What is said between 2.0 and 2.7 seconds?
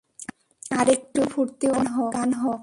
গান হোক।